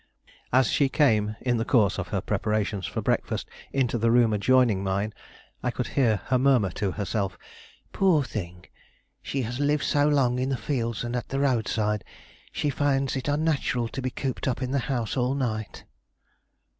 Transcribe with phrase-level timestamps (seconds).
[0.51, 4.83] As she came, in the course of her preparations for breakfast, into the room adjoining
[4.83, 5.13] mine,
[5.61, 7.37] I could hear her murmur to herself:
[7.93, 8.65] "Poor thing!
[9.21, 12.03] She has lived so long in the fields and at the roadside,
[12.51, 15.83] she finds it unnatural to be cooped up in the house all night."